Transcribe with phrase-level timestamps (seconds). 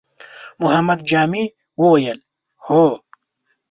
[0.61, 1.43] محمد جامي
[1.81, 2.19] وويل:
[2.65, 2.85] هو!